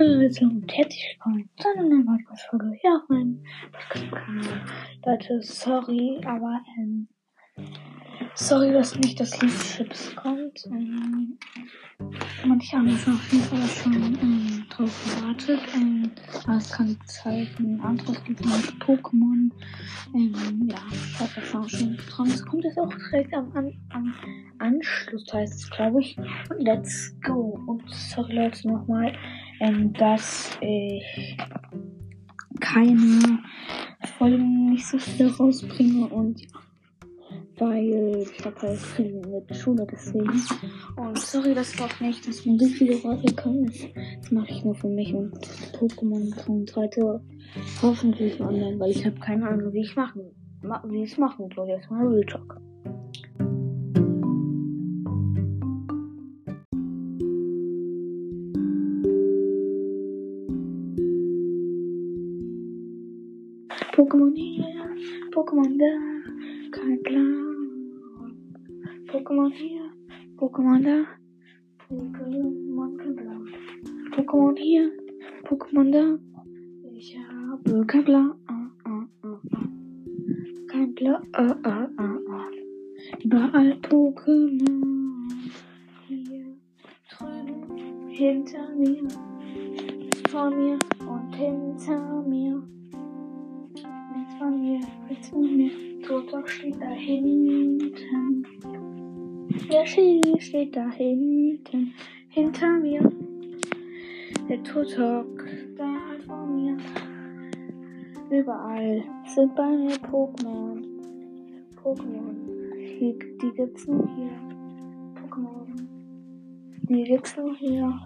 Hallo 0.00 0.18
und 0.40 0.72
herzlich 0.72 1.04
willkommen 1.12 1.50
zu 1.58 1.68
einer 1.68 1.86
neuen 1.86 2.06
Podcast-Folge 2.06 2.72
hier 2.80 2.90
auf 2.96 3.08
meinem 3.10 3.44
Podcast-Kanal. 3.70 4.62
Leute, 5.04 5.42
sorry, 5.42 6.18
aber 6.24 6.58
ähm, 6.78 7.06
sorry, 8.34 8.72
dass 8.72 8.96
nicht 8.96 9.20
das 9.20 9.38
Lied 9.42 9.52
Chips 9.52 10.16
kommt. 10.16 10.64
Ähm, 10.72 11.38
manche 12.46 12.78
haben 12.78 12.88
es 12.88 13.06
auf 13.06 13.30
jeden 13.30 13.44
Fall 13.44 13.68
schon 13.68 14.18
ähm, 14.22 14.64
drauf 14.70 15.04
gewartet. 15.04 15.60
Ähm, 15.74 16.10
aber 16.46 16.56
es 16.56 16.72
kann 16.72 16.98
halt 17.22 17.60
ein 17.60 17.80
anderes 17.82 18.26
Lied 18.26 18.40
mit 18.40 18.82
Pokémon. 18.82 19.50
Ähm, 20.14 20.66
ja, 20.70 20.78
ich 20.90 21.20
habe 21.20 21.30
das 21.34 21.54
auch 21.54 21.68
schon 21.68 21.98
dran. 22.08 22.28
Es 22.28 22.46
kommt 22.46 22.64
jetzt 22.64 22.78
auch 22.78 22.88
direkt 22.88 23.34
am, 23.34 23.52
am, 23.54 23.70
am 23.90 24.14
Anschluss, 24.60 25.30
heißt 25.30 25.60
es, 25.60 25.70
glaube 25.70 26.00
ich. 26.00 26.16
Let's 26.56 27.14
go. 27.20 27.60
Und 27.66 27.82
sorry 27.90 28.32
Leute 28.32 28.66
nochmal 28.66 29.12
dass 29.98 30.58
ich 30.60 31.36
keine 32.60 33.38
Folgen 34.18 34.70
nicht 34.70 34.86
so 34.86 34.98
viel 34.98 35.28
rausbringe 35.28 36.06
und 36.08 36.46
weil 37.58 38.22
ich 38.22 38.44
habe 38.44 38.56
halt 38.62 38.78
viel 38.78 39.20
der 39.48 39.54
Schule 39.54 39.86
deswegen. 39.90 40.42
Und 40.96 41.18
sorry, 41.18 41.54
dass 41.54 41.76
doch 41.76 42.00
nicht 42.00 42.26
das 42.26 42.44
Musikvideo 42.46 42.96
rausgekommen 42.98 43.66
ist. 43.66 43.88
Das 44.22 44.30
mache 44.30 44.50
ich 44.50 44.64
nur 44.64 44.74
für 44.74 44.88
mich 44.88 45.12
und 45.14 45.34
Pokémon 45.78 46.34
kommt 46.44 46.74
heute 46.74 47.20
hoffentlich 47.82 48.40
online, 48.40 48.78
weil 48.78 48.90
ich 48.90 49.04
habe 49.04 49.18
keine 49.20 49.46
Ahnung, 49.48 49.72
wie 49.72 49.82
ich 49.82 49.94
machen, 49.94 50.22
wie 50.88 51.02
ich 51.02 51.12
es 51.12 51.18
machen 51.18 51.50
soll. 51.54 51.68
Jetzt 51.68 51.90
mal 51.90 52.06
Real 52.06 52.24
Talk. 52.24 52.60
Pokémon 64.00 64.32
hier, 64.34 64.64
Pokémon 65.30 65.76
da, 65.76 65.92
kein 66.72 67.02
Plan. 67.02 68.32
Pokémon 69.12 69.52
hier, 69.52 69.92
Pokémon 70.40 70.80
da, 70.80 71.04
Pokémon 71.84 72.96
kein 72.96 73.14
Plan. 73.14 73.44
Pokémon 74.16 74.56
hier, 74.56 74.88
Pokémon 75.44 75.92
da, 75.92 76.16
ich 76.96 77.14
habe 77.28 77.84
kein 77.86 78.04
Plan. 78.04 78.32
Kein 80.72 80.94
Plan. 80.94 81.20
Ah, 81.32 81.54
ah, 81.64 81.86
ah, 81.98 82.18
ah. 82.32 82.48
Überall 83.22 83.76
Pokémon. 83.82 85.28
Hier 86.08 86.56
drüben, 87.12 88.08
hinter 88.08 88.74
mir, 88.74 89.08
vor 90.30 90.48
mir 90.50 90.78
und 91.06 91.34
hinter 91.36 92.22
mir 92.26 92.79
mir, 94.50 94.80
rechts 95.08 95.28
von 95.28 95.56
mir. 95.56 95.70
Toto 96.06 96.46
steht 96.46 96.80
da 96.80 96.90
hinten. 96.90 98.46
Der 99.70 99.84
Chili 99.84 100.40
steht 100.40 100.76
da 100.76 100.90
hinten, 100.90 101.92
hinter 102.28 102.78
mir. 102.78 103.00
Der 104.48 104.62
Totok 104.64 105.46
da 105.76 105.86
halt 106.08 106.22
vor 106.24 106.46
mir. 106.46 106.76
Überall 108.30 109.04
sind 109.26 109.54
bei 109.54 109.68
mir 109.70 109.94
Pokémon. 109.96 110.82
Pokémon. 111.82 112.34
Die, 113.00 113.18
die 113.40 113.50
gibt's 113.56 113.86
nur 113.86 114.08
hier. 114.16 114.30
Pokémon. 115.14 115.66
Die 116.88 117.04
gibt's 117.04 117.36
nur 117.36 117.56
hier. 117.56 117.98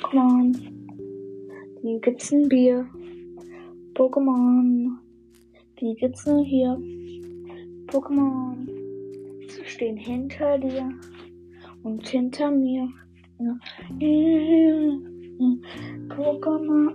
Pokémon. 0.00 0.52
Die 1.82 2.00
gibt's 2.00 2.32
in 2.32 2.48
Bier. 2.48 2.86
Pokémon. 3.94 5.05
Die 5.80 5.94
gibt's 5.94 6.24
nur 6.26 6.44
hier. 6.44 6.78
Pokémon 7.86 8.66
stehen 9.66 9.96
hinter 9.96 10.58
dir 10.58 10.90
und 11.82 12.08
hinter 12.08 12.50
mir. 12.50 12.88
Pokémon. 16.08 16.94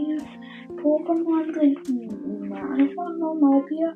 mir. 0.00 0.18
Pokémon 0.76 1.52
trinken 1.52 2.00
immer 2.24 2.70
einfach 2.70 3.16
nur 3.18 3.34
mal 3.34 3.62
Bier. 3.62 3.94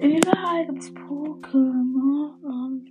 Überall 0.00 0.66
gibt's 0.66 0.92
Pokémon. 0.94 2.86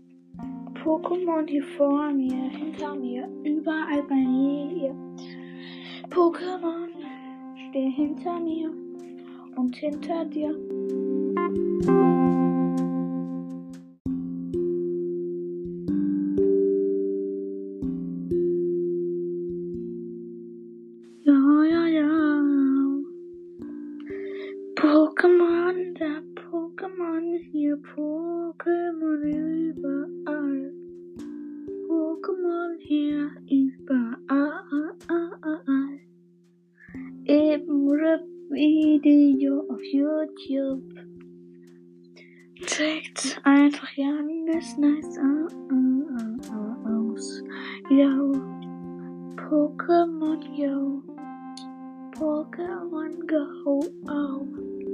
Pokémon 0.84 1.48
hier 1.48 1.64
vor 1.78 2.12
mir, 2.12 2.50
hinter 2.50 2.96
mir, 2.96 3.28
überall 3.44 4.04
bei 4.04 4.16
mir. 4.16 4.96
Pokémon 6.10 6.90
stehen 7.70 7.92
hinter 7.92 8.40
mir 8.40 8.72
und 9.56 9.76
hinter 9.76 10.26
dir. 10.26 10.56
Hier 27.70 27.78
Pokémon 27.94 29.22
überall. 29.22 30.74
Pokémon 31.88 32.78
hier 32.80 33.30
überall. 33.46 34.96
Eben 37.26 37.90
Rap-Video 37.92 39.60
auf 39.70 39.84
YouTube. 39.84 40.82
Checkt 42.66 43.40
einfach 43.44 43.92
Janis 43.96 44.76
nice 44.78 45.20
aus. 46.86 47.44
Yo. 47.92 48.34
Pokémon 49.38 50.42
Yo. 50.58 51.04
Pokémon 52.18 53.28
Go. 53.28 53.80
Oh. 54.10 54.89